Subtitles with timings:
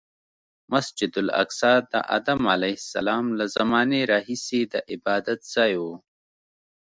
[0.71, 5.83] مسجد الاقصی د ادم علیه السلام له زمانې راهیسې د عبادتځای و.